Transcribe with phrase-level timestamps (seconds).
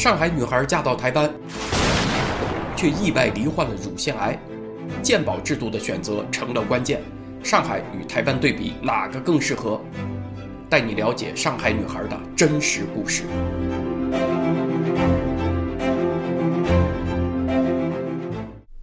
[0.00, 1.30] 上海女孩嫁到台湾，
[2.74, 4.34] 却意外罹患了乳腺癌，
[5.02, 7.02] 鉴保制度的选择成了关键。
[7.44, 9.78] 上海与台湾对比，哪个更适合？
[10.70, 13.24] 带你了解上海女孩的真实故事。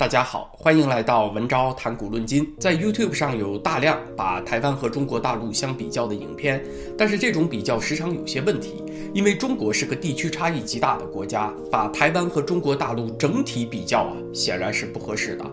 [0.07, 2.49] 大家好，欢迎来到文昭谈古论今。
[2.57, 6.63] 在 YouTube 上有大量把台湾和中国大陆相比较的影片，
[6.97, 8.81] 但是这种比较时常有些问题，
[9.13, 15.45] 因为中国是个地区差异极大的国家，把台湾和中国大陆整体比较啊，显然是不合适的，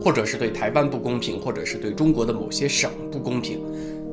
[0.00, 3.60] 或者是对台湾不公平，或者是对中国的某些省不公平。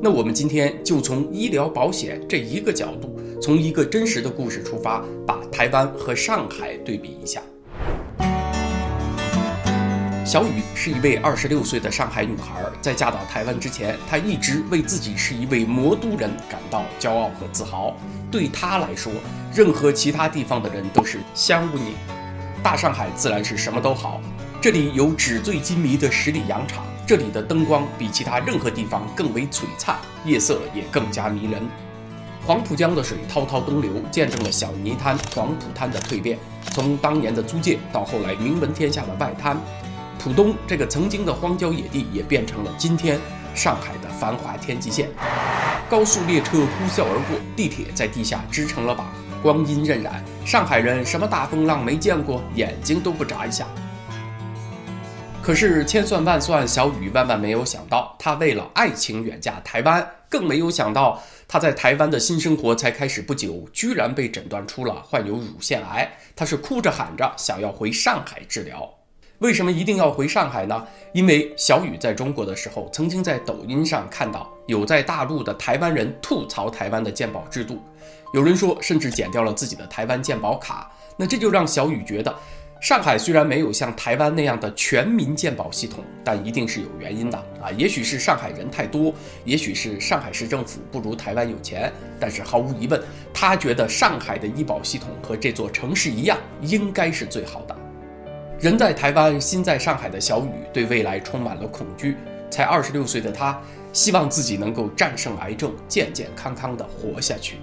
[0.02, 7.40] 那我们今天就从医疗保险这一个角度，从一个真实的故事出发，把台湾和上海对比一下。
[10.26, 17.94] 小雨是一位二十六岁的上海女孩，在嫁到台湾之前，她一直为自己是一位魔都人感到骄傲和自豪。
[18.28, 19.12] 对她来说，
[19.54, 21.94] 任何其他地方的人都是香污泥，
[22.60, 24.20] 大上海自然是什么都好。
[24.60, 31.62] 这里有纸醉金迷的十里洋场，这里的灯光比其他任何地方更为璀璨，夜色也更加迷人。
[32.44, 36.36] 黄浦江的水滔滔东流，见证了小泥滩黄浦滩的蜕变，
[36.72, 39.56] 从当年的租界到后来名闻天下的外滩。
[40.18, 43.18] 浦东这个曾经的荒郊野地，也变成了今天
[43.54, 45.08] 上海的繁华天际线。
[45.88, 50.10] 高速列车呼啸而过，地铁在地下支撑了把，光阴荏苒，
[50.44, 53.66] 上海人什么大风浪没见过，眼睛都不眨一下。
[55.40, 66.10] 可是千算万算，小雨万万没有想到，她为了爱情远嫁台湾，更没有想到她在台湾的新生活才开始不久，居然被诊断出了患有乳腺癌。
[66.34, 68.95] 她是哭着喊着想要回上海治疗。
[69.40, 70.86] 为什么一定要回上海呢？
[71.12, 77.78] 因为小雨在中国的时候，曾经在抖音上看到有在大陆的台湾人吐槽台湾的鉴宝制度，
[78.32, 80.90] 有人说甚至剪掉了自己的台湾鉴宝卡。
[81.18, 82.34] 那这就让小雨觉得，
[82.80, 87.70] 上海虽然没有像台湾那样的全民鉴宝系统，但一定是有原因的啊！
[87.76, 89.12] 也许是上海人太多，
[89.44, 92.98] 也许是上海市政府不如台湾有钱，但是毫无疑问，
[93.34, 97.75] 他觉得上海的医保系统和这座城市一样，应该是最好的。
[98.58, 102.16] 人在台湾，心在上海的小雨对未来充满了恐惧。
[102.50, 103.60] 才二十六岁的她，
[103.92, 107.56] 希望自己能够战胜癌症，健健康康的活下去。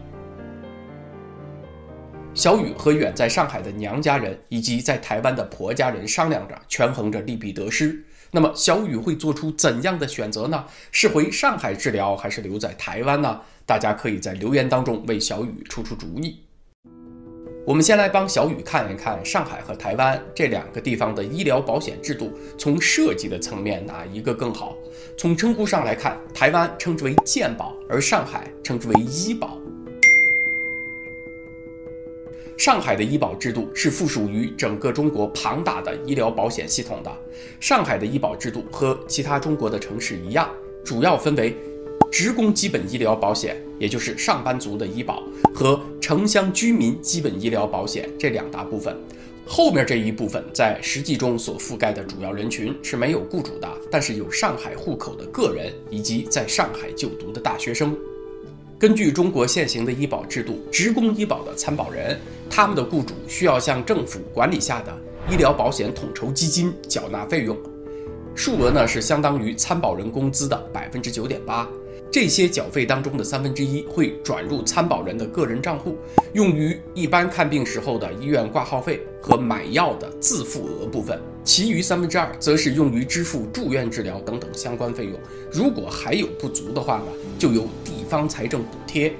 [2.36, 8.04] 小雨和远在上海的娘家人以及在台湾的婆家人商量着，权衡着利弊得失。
[8.30, 10.66] 那么，小雨会做出怎样的选择呢？
[10.92, 13.42] 是回上海治疗，还是留在台湾呢？
[13.66, 16.44] 大家可以在留言当中为小雨出出主意。
[17.66, 24.78] 我们先来帮小雨看一看上海和台湾这两个地方的医疗保险制度，从设计的层面哪一个更好？
[25.16, 29.58] 从称呼上来看，台湾称之为健保，而上海称之为医保。
[32.58, 37.10] 上海的医保制度是附属于整个中国庞大的医疗保险系统的。
[37.62, 40.50] 上海的医保制度和其他中国的城市一样，
[40.84, 41.56] 主要分为。
[42.14, 48.96] 职工基本医疗保险，也就是上班族的医保，和城乡居民基本医疗保险这两大部分。
[49.48, 57.98] 后面这一部分在实际中所覆盖的主要人群是没有雇主的，但是有上海户口的个人以及在上海就读的大学生。
[58.78, 62.16] 根据中国现行的医保制度，职工医保的参保人，
[62.48, 64.96] 他们的雇主需要向政府管理下的
[65.32, 67.58] 医疗保险统筹基金缴纳费用，
[68.36, 71.68] 数额呢是相当于参保人工资的百分之九点八。
[72.14, 75.98] 这些缴费当中的三分之一会转入参保人的个人账户，
[76.34, 85.20] 用于一般看病时候的医院挂号费和买药的自付额部分，其余三分之二则是用于支付住院治疗等等相关费用。
[85.52, 87.06] 如果还有不足的话呢，
[87.40, 89.12] 就由地方财政补贴。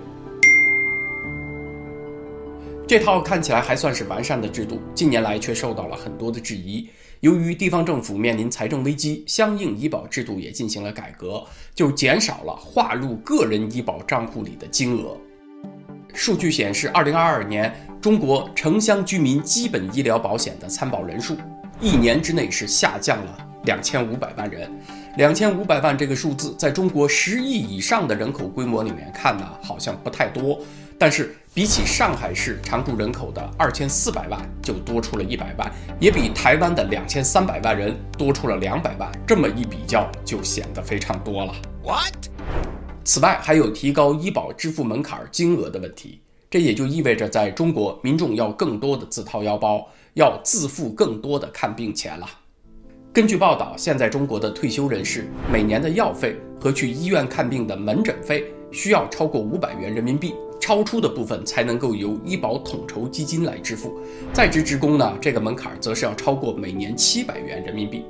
[2.86, 6.88] 这套看起来还算是完善的制度，近年来却受到了很多的质疑。
[7.24, 11.42] 由于地方政府面临财政危机，相应医保制度也进行了改革，
[11.74, 15.18] 就减少了划入个人医保账户里的金额。
[16.14, 21.38] 数据显示，二零二二年中国城乡居民基本医疗保险的参保人数，
[21.80, 24.70] 一年之内是下降了两千五百万人。
[25.16, 30.60] 两千五百万这个数字，在中国十亿以上的人口规模里面看呢，好像不太多。
[31.00, 39.12] 但是比起上海市常住人口的二千四百万，就多出了一百万，也比台湾的两千三百万人多出了两百万。
[39.28, 41.54] 这么一比较，就显得非常多了。
[41.84, 42.16] What？
[43.04, 52.28] 此外，还有提高医保支付门槛金额的问题，这也就意味着在中国，民众要更多的自掏腰包，要自付更多的看病钱了。
[53.14, 60.34] 根据报道，现在中国的退休人士每年的药费和去医院看病的门诊费需要超过五百元人民币。
[60.64, 64.00] 超出的部分才能够由医保统筹基金来支付。
[64.32, 68.06] 在职职工呢，这个门槛则是要超过每年七百元人民币。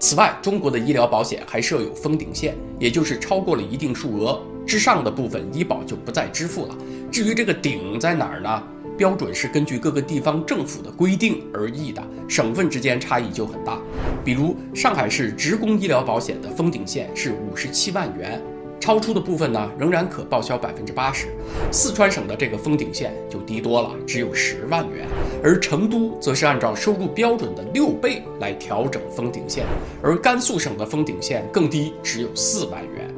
[0.00, 6.76] 此外，中国的医疗保险还设有封顶线，也就是超过了一定数额之上的部分，医保就不再支付了。
[7.08, 8.60] 至于这个顶在哪儿呢？
[8.98, 13.80] 标准是根据各个地方政府的规定而异的，省份之间差异就很大。
[14.24, 18.42] 比如上海市职工医疗保险的封顶线是五十七万元，
[18.84, 21.28] 超出的部分呢仍然可报销百分之八十。
[21.72, 25.08] 四川省的这个封顶线就低多了，只有十万元，
[25.42, 29.64] 而成都则是按照收入标准的六倍来调整封顶线，
[30.02, 33.13] 而甘肃省的封顶线更低，只有四万元。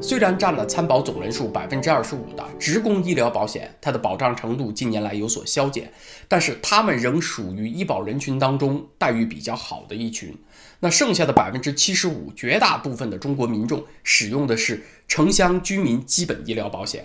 [0.00, 5.90] 虽然占了参保总人数百分之二十五的职工医疗保险，它的保障程度近年来有所消减，
[6.28, 10.32] 但是他们仍属于医保人群当中待遇比较好的一群。
[10.78, 17.04] 那剩下的百分之七十五，绝大部分的中国民众使用的是城乡居民基本医疗保险，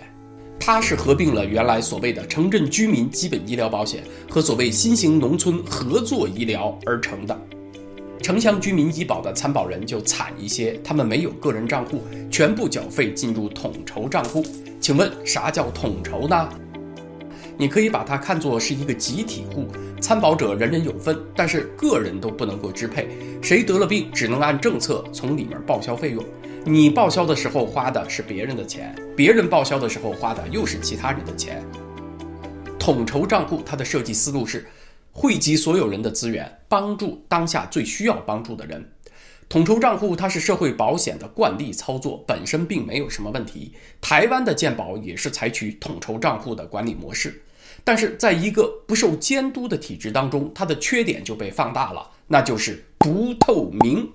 [0.60, 7.36] 它是合并了原来所谓的城镇居民基本医疗保险和所谓新型农村合作医疗而成的。
[8.24, 12.00] 城乡居民医保的参保人就惨一些，他们没有个人账户，
[12.30, 14.42] 全部缴费进入统筹账户。
[14.80, 16.48] 请问啥叫统筹呢？
[17.58, 19.66] 你可以把它看作是一个集体户，
[20.00, 23.10] 参保者人人有份，但是个人都不能够支配。
[23.42, 26.24] 谁得了病，只能按政策从里面报销费用。
[26.64, 31.62] 你报销的时候花的是别人的钱，别人报销的时候花的又是其他人的钱。
[32.78, 34.66] 统筹账户它的设计思路是。
[35.16, 38.90] 汇集所有人的资源，帮助当下最需要帮助的人。
[39.48, 43.72] 统筹账户它是社会保险的惯例操作，本身并没有什么问题。
[44.00, 47.42] 台湾的健保也是采取统筹账户的管理模式，
[47.84, 54.10] 但是在一个不受监督的体制当中，它的缺点就被放大了，那就是不透明。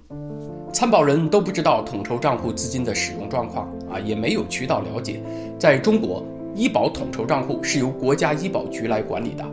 [0.74, 5.24] 参保人都不知道统筹账户资金的使用状况啊，也没有渠道了解。
[5.58, 9.50] 在中国，医保统筹账户是由国家医保局来管理的。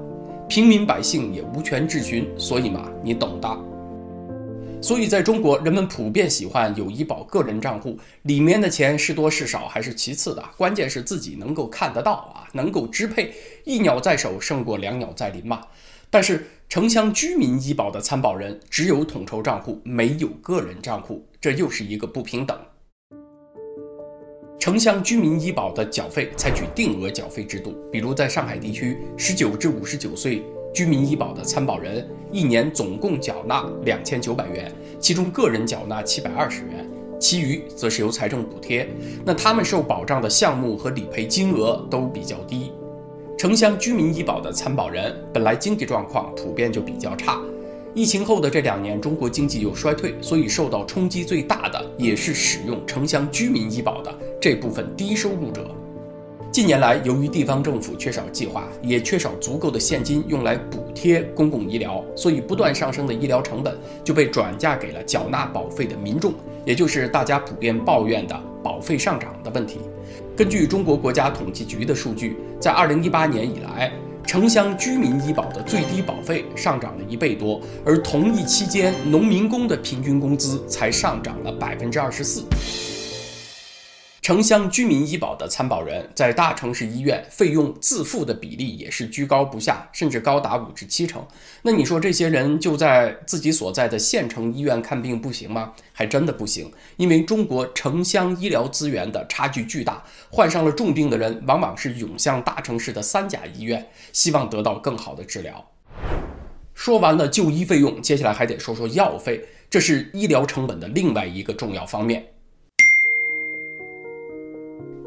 [0.48, 3.48] 平民百姓也无权质询，所以嘛，你懂的。
[4.81, 13.34] 所以，在中国，人们普遍喜欢有医保个人账户，里面的钱是多是少还是其次的，关键是自己能够看得到啊，能够支配。
[13.64, 15.62] 一鸟在手，胜过两鸟在林嘛。
[16.10, 22.56] 但是，城乡居民医保的参保人只有统筹账户，没有个人账户，这又是一个不平等。
[24.58, 30.43] 城乡居民医保的缴费采取定额缴费制度，比如在上海地区，十九至五十九岁
[30.75, 36.88] 居民医保的参保人一年总共缴纳两千九百元，其中个人缴纳七百二十元，
[37.20, 38.88] 其余则是由财政补贴。
[39.25, 42.73] 那他们受保障的项目和理赔金额都比较低。
[43.38, 47.41] 城乡居民医保的参保人本来经济状况普遍就比较差。
[47.94, 54.14] 疫情后的这两年，中国经济又衰退，所以受到冲击最大的也是使用城乡居民医保的
[54.46, 55.69] 这部分低收入者。
[56.52, 66.32] 近年来，由于地方政府缺少计划，也缺少足够的现金用来补贴公共医疗，所以不断上升的医疗成本就被转嫁给了缴纳保费的民众，
[66.64, 69.81] 也就是大家普遍抱怨的保费上涨的问题。
[70.37, 73.93] 根据中国国家统计局的数据，在二零一八年以来。
[74.25, 82.43] 城乡居民医保的最低保费上涨了一倍多，而同一期间，农民工的平均工资才上涨了百分之二十四。
[84.26, 91.24] 城乡居民医保的参保人在大城市医院费用自付的比例也是居高不下，甚至高达五至七成。
[91.62, 95.74] 那你说这些人就在自己所在的县城医院看病不行吗？
[95.93, 105.65] 还真的不行，因为中国城乡医疗资源的差距巨大，患上了重病的人往往是涌向大城市的三甲医院，希望得到更好的治疗。
[106.74, 112.27] 说完了就医费用，接下来还得说说药费，这是医疗成本的另外一个重要方面。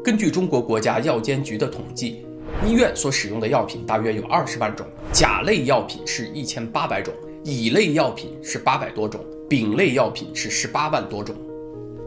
[0.02, 2.24] 根据中国国家药监局的统计，
[2.66, 7.12] 医院所使用的药品大约有二十万种，甲类药品是一千八百种，
[7.44, 11.36] 乙类药品是八百多种，丙类药品是十八万多种。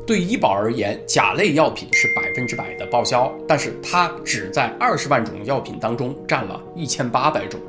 [0.07, 7.61] 对医保而言，甲类药品是百分之百的报销，但是它只在二十万种药品当中占了一千八百种。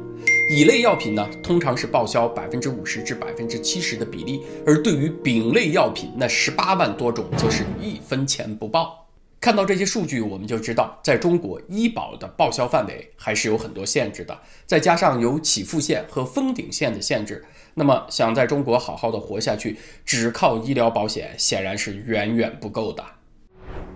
[0.48, 9.03] 乙类药品呢，通常是报销百分之五十至百分之七十的比例，而对于丙类药品，那十八万多种则是一分钱不报。
[9.44, 14.40] 看到这些数据，我们就知道，在中国医保的报销范围还是有很多限制的。
[14.64, 23.04] 再加上有起付线和封顶线的限制，那么想在中国好好的活下去，只靠医疗保险显然是远远不够的。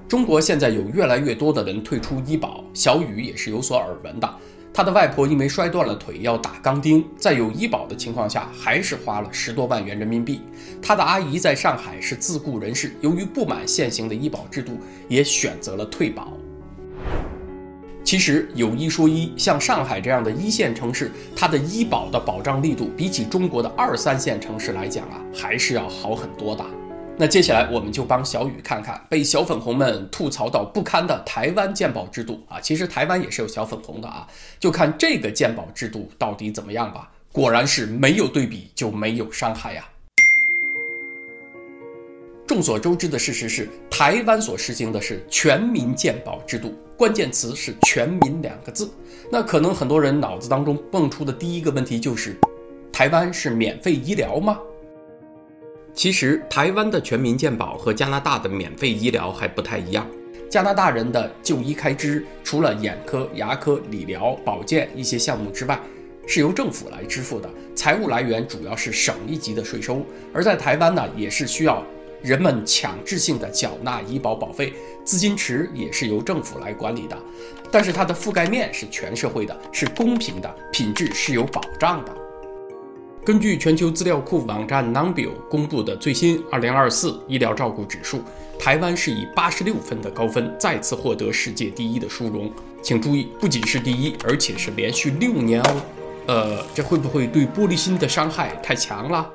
[0.07, 4.31] 中国现在有越来越多的人退出医保，小雨也是有所耳闻的。
[4.73, 10.41] 他的外婆因为摔断了腿要打钢钉，在有医保的情况下，还是花了十多万元人民币。
[10.81, 16.33] 他的阿姨在上海是自雇人士，由于不满现行的医保制度，也选择了退保。
[18.05, 26.65] 其实有一说一，像上海这样的一线城市，它的医保的保障力度比起中国的二三线城市来讲啊，还是要好很多的。
[27.21, 34.25] 那接下来我们就帮小雨看看被小粉红们吐槽到不堪的台湾鉴宝制度啊，其实台湾也是有小粉红的啊，
[34.61, 37.11] 就看这个鉴宝制度到底怎么样吧。
[37.33, 39.85] 果然是没有对比就没有伤害呀。
[42.47, 48.89] 众所周知的事实是，台湾所实行的是全民鉴宝制度，关键词是“全民”两个字。
[49.31, 52.37] 那可能很多人脑子当中蹦出的第一个问题就是：
[52.93, 54.57] 台湾是免费医疗吗？
[55.95, 60.07] 其实，台湾的全民健保和加拿大的免费医疗还不太一样。
[60.49, 65.79] 加拿大人的就医开支，除了眼科、牙科、理疗、保健一些项目之外，
[66.27, 70.07] 是由政府来支付的，财务来源主要是省一级的税收。
[70.33, 71.85] 而在台湾呢，也是需要。
[72.21, 74.73] 人们强制性的缴纳医保保费，
[75.05, 77.17] 资金池也是由政府来管理的，
[77.71, 82.18] 但是它的覆盖面是全社会的，是公平的，品质是有保障的。
[83.29, 88.23] 根据全球资料库网站 Numbeo 公布的最新2024医疗照顾指数，
[88.59, 92.51] 台湾是以86分的高分再次获得世界第一的殊荣。
[92.83, 95.83] 请注意，不仅是第一，而且是连续六年哦。
[96.27, 99.31] 呃，这会不会对玻璃心的伤害太强了？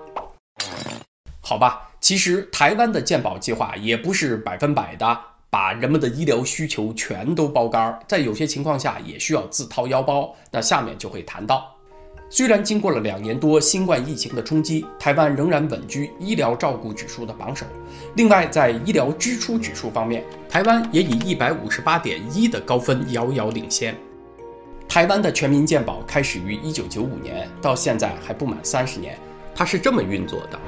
[1.40, 1.92] 好吧。
[2.02, 5.20] 其实台湾的健保计划也不是百分百的
[5.52, 10.36] 把人们的医疗需求全都包干，在有些情况下也需要自掏腰包。
[10.50, 11.73] 那下面就会谈到，
[12.36, 17.64] 虽然经过了两年多新冠疫情的冲击，台湾仍然稳居医疗照顾指数的榜首。
[18.16, 23.96] 另外，在医疗支出指数方面，台湾也以一百五十八点一的高分遥遥领先。
[24.90, 29.16] 台湾的全民健保开始于一九九五年，到现在还不满三十年，
[29.54, 30.60] 它是这么运作的。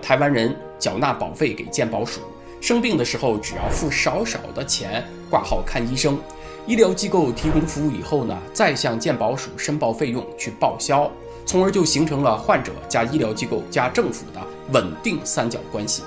[0.00, 2.22] 台湾人缴纳保费给健保署，
[2.58, 6.18] 生病的时候只要付少少的钱挂号看医生，
[6.66, 11.10] 医疗机构提供服务以后呢，再向健保署申报费用去报销，
[11.44, 14.40] 从而就形成了患者加医疗机构加政府的
[14.72, 16.04] 稳定三角关系。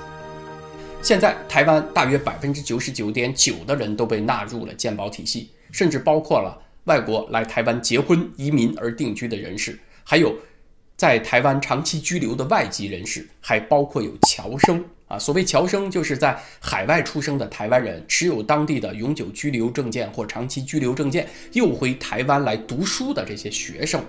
[1.02, 10.34] 现在台湾大约百分之九十九点九的人都被纳入了健保体系，甚至包括了外国来台湾结婚、移民而定居的人士，还有。
[10.98, 15.18] 在台湾长期居留的外籍人士，还包括有侨生啊。
[15.18, 24.02] 所谓侨生，就是在海外出生的台湾人，持有当地的永久居留证件或长期居留证件，又回台湾来读书的这些学生。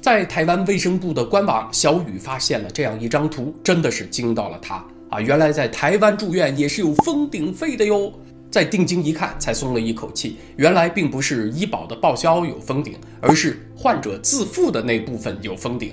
[0.00, 5.18] 在台湾卫生部的官网，小雨发现了这样一张图，真的是惊到了他啊！
[5.18, 8.12] 原来在台湾住院也是有封顶费的哟。
[8.50, 10.36] 再定睛一看，才松了一口气。
[10.56, 15.92] 原来并不是医保的报销有封顶，而是患者自付的那部分有封顶。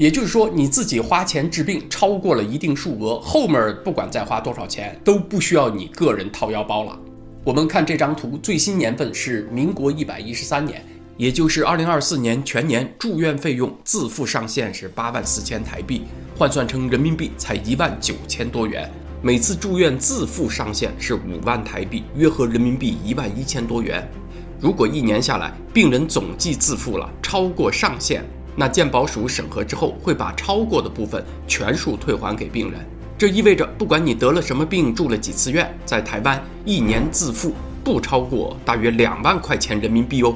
[0.00, 6.98] 也就是说，你自己花钱治病超过了一定数额，后面不管再花多少钱，都不需要你个人掏腰包了。
[7.44, 10.82] 我们看这张图，最新年份是民国一百一十三年，
[11.18, 16.04] 也就是二零二四年全年住院费用自付上限是八万四千台币，
[16.34, 18.90] 换算成人民币才一万九千多元。
[19.20, 24.10] 每次住院自付上限是五万台币，约合人民币一万一千多元。
[24.58, 28.24] 如果一年下来，病人总计自付了超过上限，
[28.56, 32.80] 那健保署审核之后会把超过的部分全数退还给病人。
[33.16, 37.52] 这意味着，不管你得了什么病，住了几次院，在台湾一年自付
[37.84, 40.34] 不超过大约两万块钱人民币哦。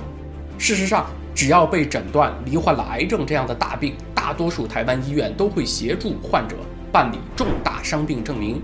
[0.58, 6.56] 事实上，只要被诊断罹患了癌症这样的大病，大多数台湾医院都会协助患者
[6.92, 8.60] 办理重大伤病证明。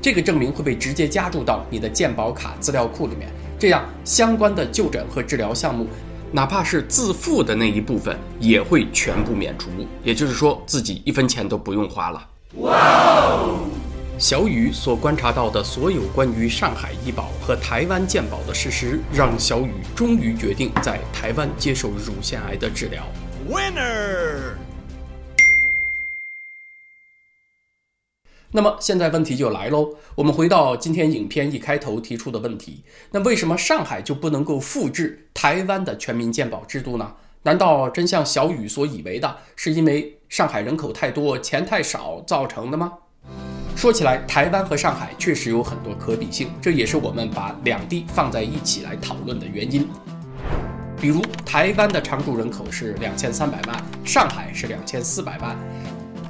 [0.00, 3.28] 这个证明会被直接加注到你的健保卡资料库里面，
[3.58, 5.86] 这样相关的就诊和治疗项目，
[6.32, 9.68] 哪怕是自付的那一部分，也会全部免除。
[10.02, 12.26] 也就是说，自己一分钱都不用花了。
[12.56, 13.38] 哇！
[14.18, 23.04] 小雨所观察到的所有关于上海医保和台湾健保的事实，让小雨终于决定在台湾接受乳腺癌的治疗。
[23.50, 24.61] Winner。
[28.54, 37.14] 那么现在问题就来喽，我们回到今天影片一开头提出的问题，那为什么上海就不能够复制台湾的全民健保制度呢？
[37.44, 42.92] 难道真像小雨所以为的，是因为上海人口太多，钱太少造成的吗？
[43.74, 49.88] 说起来，台湾和上海确实有很多可比性，这也是我们把两地放在一起来讨论的原因。
[51.00, 55.56] 比如，台湾的常住人口是两千三百万，上海是两千四百万。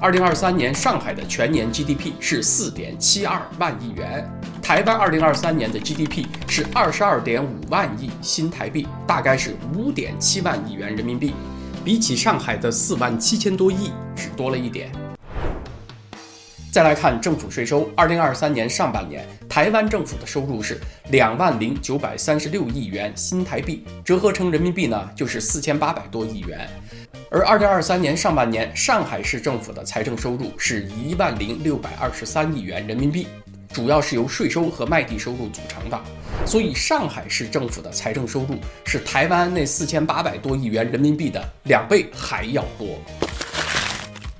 [0.02, 4.28] 二零二三年上海的全年 GDP 是四点七二万亿元，
[4.60, 11.32] 台湾二零二三年的 GDP 是二十二点五万亿新台币，大概是五点七万亿元人民币，
[11.84, 14.90] 比起上海的四万七千多亿只多了一点。
[16.72, 20.80] 再来看政府税收，二零二三年上半年，台湾政府的收入是
[21.10, 26.68] 两万零九百三十六亿元新台币，折合成人民币呢，就是四千八百多亿元。
[27.34, 33.26] 而二零二三年上半年，上海市政府的财政收入是一万零六百二十三亿元人民币，
[33.72, 35.98] 主要是由税收和卖地收入组成的。
[36.44, 42.98] 所以，上海市政府的财政收入是台湾那四千八百多亿元人民币的两倍还要多。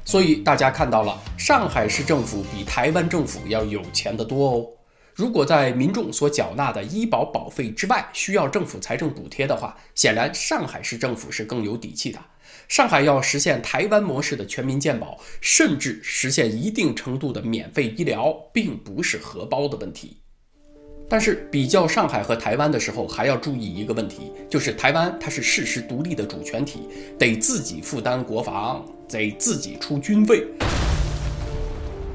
[0.05, 4.67] 所以大家看到了，上海市政府比台湾政府要有钱得多哦。
[5.15, 12.19] 如果在民众所缴纳的医保保费之外需要政府财政补贴的话，显然上海市政府是更有底气的。
[12.73, 20.17] 上海要实现台湾模式的全民健保，甚至实现一定程度的免费医疗，并不是荷包的问题。
[21.07, 26.89] 但是比较上海和台湾的时候，还要注意一个问题，就是台湾它是事实独立的主权体，
[27.19, 30.43] 得自己负担国防，得自己出军费。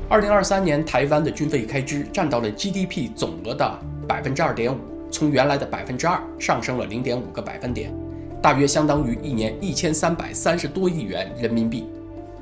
[0.09, 4.79] 二零二三年台湾的军费开支占到了 GDP 总额的百分之二点五，
[5.11, 7.93] 从原来的百分之二上升了零点五个百分点，
[8.41, 11.85] 大约相当于一年一千三百三十多亿元人民币。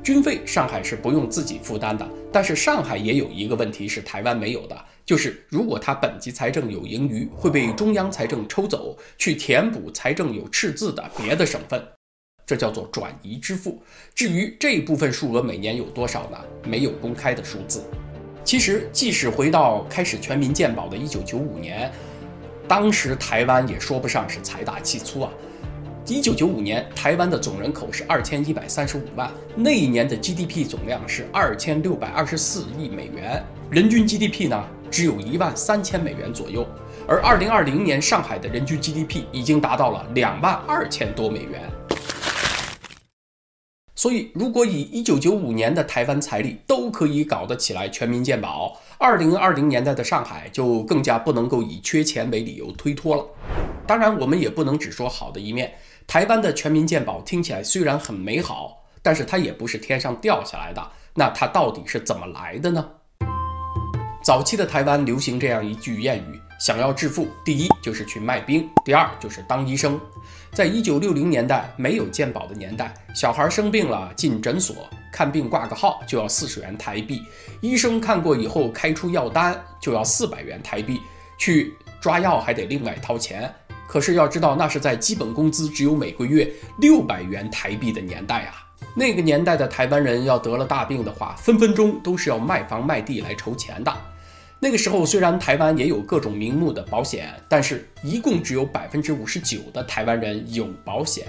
[0.04, 4.78] 军费上海是不用自己负担的，但是上海也有一个问题是台湾没有的。
[5.04, 11.84] 就是如果他本级财政有盈余，会被中央财政抽走，去填补财政有赤字的别的省份，
[12.46, 13.82] 这叫做转移支付。
[14.14, 16.38] 至于这部分数额每年有多少呢？
[16.68, 17.84] 没有公开的数字。
[18.44, 21.92] 其实，即使回到开始全民健保的一九九五年，
[22.68, 25.32] 当时台湾也说不上是财大气粗啊。
[26.08, 34.64] 一九九五年，台湾的总人口是二千一百三十五万，那一年的 GDP 总量是二千六百二十四亿美元，人均 GDP 呢？
[34.92, 36.64] 只有一万三千美元左右，
[37.08, 41.64] 而二零二零年上海的人均 GDP 已经达到了两万二千多美元。
[43.96, 53.26] 所以，如果以一九九五年的台湾财力都可以搞得起来全民健保，二零二零年代的上海就更加不能够以缺钱为理由推脱了。
[53.88, 55.74] 当然，我们也不能只说好的一面。
[56.08, 60.92] 台湾的全民健保听起来虽然很美好，但是它也不是天上掉下来的。
[61.14, 62.86] 那它到底是怎么来的呢？
[64.24, 70.00] 早期的台湾流行这样一句谚语：想要致富，第一就是去卖冰，第二就是当医生。
[70.52, 77.22] 在一九六零年代没有健保的年代，小孩生病了进诊所看病挂个号就要四十元台币，
[77.62, 81.00] 医生看过以后开出药单就要四百元台币，
[81.38, 83.54] 去抓药还得另外掏钱。
[83.88, 88.62] 可是要知道，那是在基本工资只有每个月六百元台币的年代啊。
[88.96, 93.94] 那个年代的台湾人要得了大病的话，分分钟都是要卖房卖地来筹钱的。
[94.60, 101.28] 那个时候，虽然台湾也有各种名目的保险，但是一共只有百分之五十九的台湾人有保险。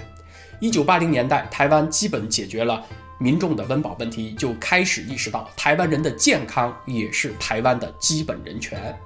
[0.59, 2.83] 一九八零年代，台湾基本解决了
[3.19, 8.97] 民众的温饱问题，就开始意识到台湾人的健康也是台湾的基本人权。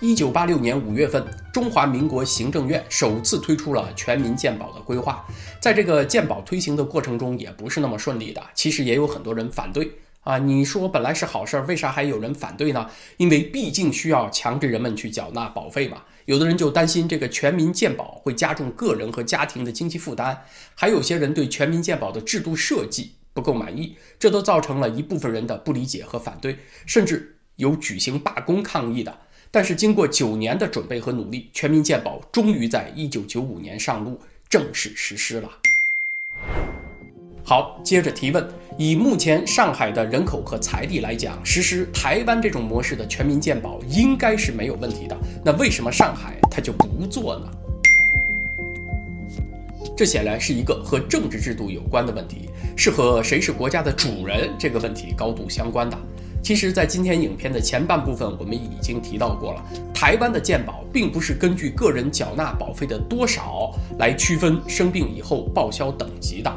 [0.00, 5.26] 一九八六年五月份，中华民国行政院首次推出了全民健保的规划。
[5.60, 9.90] 在这个健保推行的过程中，也不是那么顺利的，其实也有很多人反对。
[10.20, 12.88] 啊，你说本来是好事儿，为啥还有人反对呢？
[13.16, 16.02] 因为毕竟需要强制人们去缴纳保费嘛。
[16.26, 20.38] 有的人就担心这个全民健保会加重个人和家庭的经济负担，
[20.76, 29.18] 还有些人对全民健保的制度设计不够满意，这都造成了一部分人的不理解和反对，甚至有举行罢工抗议的。
[29.50, 35.50] 但是经过九年的准备和努力，全民健保终于在一九九五年上路，正式实施了。
[37.44, 38.46] 好，接着提问。
[38.76, 45.16] 以目前上海的人口和财力来讲，实施台湾这种模式的全民健保应该是没有问题的。
[45.44, 47.50] 那为什么上海它就不做呢？
[49.96, 55.98] 这显然是一个和政治制度有关的问题，是和谁是国家的主人这个问题高度相关的。
[56.42, 66.50] 其实，在今天影片的前半部分，我们已经提到过了，台湾的健保并不是根据个人缴纳保费的多少来区分生病以后报销等级的。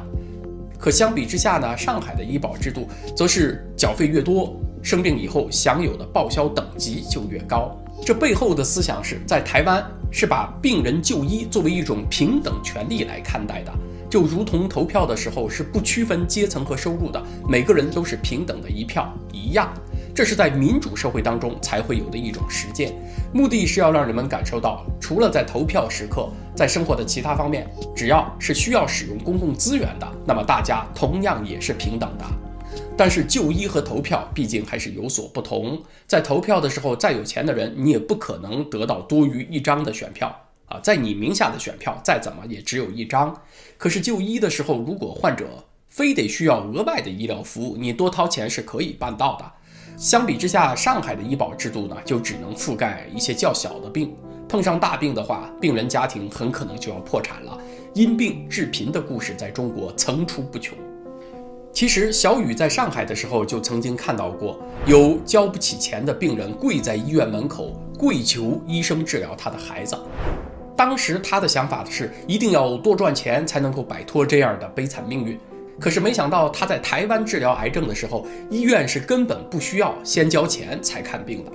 [0.80, 7.78] 可相比之下呢，上海的医保制度则是缴费越多，生病以后享有的报销等级就越高。
[8.06, 13.72] 这背后的思想是在台湾是把病人就医作为一种平等权利来看待的，
[14.12, 19.74] 就如同投票的时候是不区分阶层和收入的，每个人都是平等的一票一样。
[20.14, 22.94] 这是在民主社会当中才会有的一种实践，
[23.34, 32.26] 目的是要让人们感受到，除了在投票时刻，在生活的其他方面，只要是需要使用公共资源的，那么大家同样也是平等的。
[32.98, 40.36] 但是就医和投票毕竟还是有所不同，在投票的时候，再有钱的人你也不可能得到多余一张的选票
[40.72, 43.36] 啊，在你名下的选票再怎么也只有一张。
[43.78, 45.46] 可是就医的时候，如果患者
[45.90, 49.52] 非得需要额外的医疗服务，你多掏钱是可以办到的。
[49.98, 54.16] 相比之下，上海的医保制度呢，就只能覆盖一些较小的病。
[54.48, 57.58] 碰上大病的话，病人家庭很可能就要破产了。
[57.94, 60.78] 因病致贫的故事在中国层出不穷。
[61.74, 69.98] 其实，小雨在上海的时候就曾经看到过有交不起钱的病人跪在医院门口跪求医生治疗他的孩子。
[70.82, 75.40] 当时他的想法是，一定要多赚钱才能够摆脱这样的悲惨命运。
[75.80, 81.52] 可是没想到，他在台湾治疗癌症的时候，医院是根本不需要先交钱才看病的。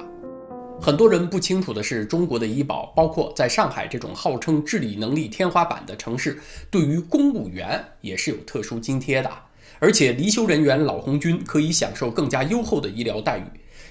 [0.81, 6.39] 很多人不清楚的是，中国的医保，包括在上海这种号称治理能力天花板的城市，
[6.71, 9.29] 对于公务员也是有特殊津贴的。
[9.81, 13.43] 而且离休人员老红军可以享受更加优厚的医疗待遇。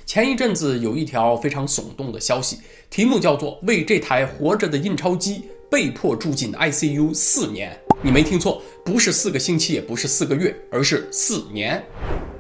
[0.06, 2.60] 前一阵子有一条非常耸动的消息，
[2.92, 7.76] 题目叫做“为这台活着的印钞机被迫住进 ICU 四年”。
[8.04, 11.84] 你没听错，不是四个星期，也不是四个月，而是四年。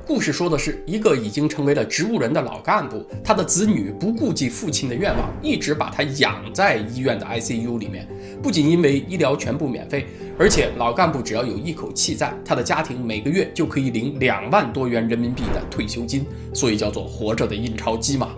[0.07, 8.07] 故事说的是一个已经成为了植物人的老干部，他的子女不顾及父亲的愿望，一直把他养在医院的 ICU 里面。
[8.41, 10.05] 不仅因为医疗全部免费，
[10.37, 18.35] 而且老干部只要有一口气在，他的家庭每个月就可以领两万多元人民币的退休金，所以叫做活着的印钞机嘛。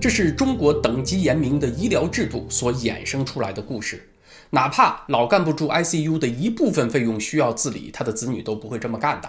[0.00, 4.08] 这是中国等级严明的医疗制度所衍生出来的故事。
[4.48, 9.28] 哪怕老干部住 ICU 的一部分费用需要自理，他的子女都不会这么干的。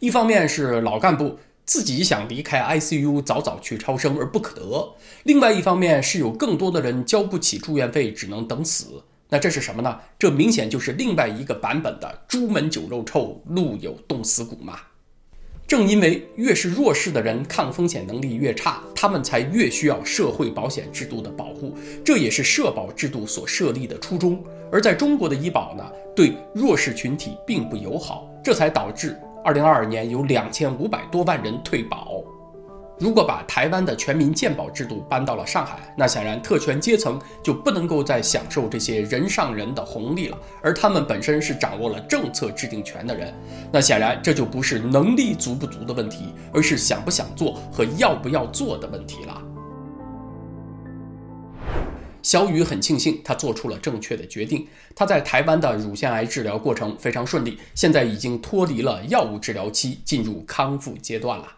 [0.00, 9.02] 一方面是老干部自己想离开 ICU 早早去超生而不可得，另外一方面是有更多的人交不起住院费，只能等死。
[9.28, 9.98] 那这是什么呢？
[10.18, 14.80] 这明显就是另外一个版本的“朱门酒肉臭，路有冻死骨”嘛。
[15.68, 24.42] 正因为越是弱势的人，抗风险能力越差，他们才越需要社会保险制度的保护，这也是社保制度所设立的初衷。
[24.72, 25.84] 而在中国的医保呢，
[26.16, 29.16] 对弱势群体并不友好，这才导致。
[29.44, 32.22] 二零二二年有两千五百多万人退保。
[32.98, 40.36] 如果把台湾的全民健保制度搬到了上海，那显然特权阶层就不能够再享受这些人上人的红利了。
[40.62, 43.32] 而他们本身是掌握了政策制定权的人，
[43.72, 49.42] 那显然这就不是能力足不足的问题，而是想不想做和要不要做的问题了。
[52.22, 54.66] 小雨很庆幸，他做出了正确的决定。
[54.94, 61.56] 他在台湾的乳腺癌治疗过程非常顺利，现在已经脱离了药物治疗期，进入康复阶段了。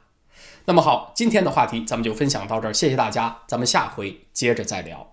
[0.65, 5.12] 那么好，今天的话题咱们就分享到这儿，谢谢大家，咱们下回接着再聊。